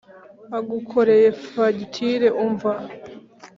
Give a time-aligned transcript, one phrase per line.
[0.57, 2.73] agukoreye fagitire umva